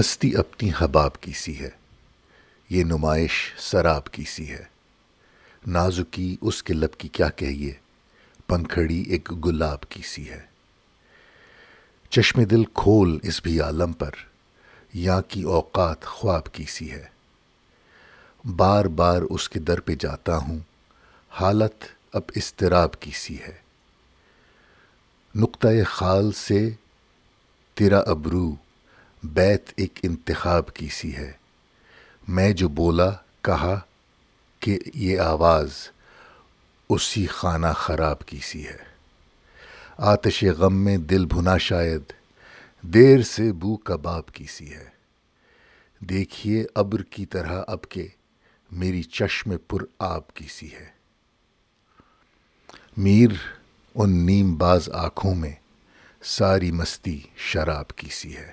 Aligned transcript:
ہستی 0.00 0.36
اپنی 0.36 0.70
حباب 0.78 1.20
کی 1.20 1.32
سی 1.32 1.60
ہے؟ 1.60 1.70
یہ 2.70 2.84
نمائش 2.84 3.32
سراب 3.58 4.06
کی 4.06 4.24
سی 4.24 4.50
ہے؟ 4.50 4.64
نازکی 5.66 6.36
اس 6.40 6.62
کے 6.62 6.74
لب 6.74 6.94
کی 6.98 7.08
کیا 7.08 7.28
کہیے؟ 7.28 7.72
پنکھڑی 8.46 9.02
ایک 9.02 9.32
گلاب 9.44 9.80
کی 9.88 10.02
سی 10.02 10.30
ہے؟ 10.30 10.40
چشم 12.10 12.42
دل 12.42 12.64
کھول 12.64 13.18
اس 13.22 13.42
بھی 13.42 13.60
عالم 13.60 13.92
پر 13.92 14.10
یہاں 14.94 15.22
کی 15.22 15.42
اوقات 15.42 16.04
خواب 16.04 16.52
کی 16.52 16.64
سی 16.64 16.90
ہے؟ 16.90 17.04
بار 18.56 18.84
بار 18.84 19.22
اس 19.30 19.48
کے 19.48 19.60
در 19.60 19.80
پہ 19.80 19.94
جاتا 19.94 20.36
ہوں، 20.36 20.58
حالت 21.30 21.84
اب 22.12 22.22
استراب 22.34 23.00
کی 23.00 23.10
سی 23.10 23.38
ہے؟ 23.40 23.56
نقطۂ 25.34 25.82
خال 25.86 26.32
سے 26.32 26.70
تیرا 27.74 27.98
ابرو 27.98 28.54
بیت 29.22 29.72
ایک 29.76 29.98
انتخاب 30.02 30.74
کی 30.74 30.88
سی 30.88 31.16
ہے۔ 31.16 31.32
میں 32.28 32.52
جو 32.52 32.68
بولا، 32.68 33.10
کہا 33.42 33.80
کہ 34.60 34.78
یہ 34.94 35.18
آواز 35.20 35.72
اسی 36.88 37.26
خانہ 37.26 37.66
خراب 37.74 38.26
کی 38.26 38.38
سی 38.42 38.66
ہے۔ 38.66 38.76
آتش 39.96 40.44
غم 40.44 40.74
میں 40.74 40.96
دل 40.96 41.26
بھنا 41.26 41.56
شاید، 41.56 42.02
دیر 42.82 43.22
سے 43.22 43.52
بو 43.52 43.76
کباب 43.76 44.26
کی 44.26 44.44
سی 44.44 44.74
ہے۔ 44.74 44.84
دیکھیے 46.00 46.66
ابر 46.74 47.02
کی 47.02 47.26
طرح 47.26 47.62
اب 47.66 47.82
کے 47.82 48.08
میری 48.72 49.02
چشم 49.02 49.56
پر 49.68 49.78
آب 49.98 50.34
کی 50.34 50.46
سی 50.48 50.74
ہے۔ 50.74 50.86
میر 52.96 53.30
ان 53.94 54.26
نیم 54.26 54.56
باز 54.56 54.88
آنکھوں 54.88 55.34
میں 55.34 55.52
ساری 56.22 56.70
مستی 56.70 57.20
شراب 57.36 57.88
کی 57.88 58.08
سی 58.10 58.36
ہے۔ 58.36 58.52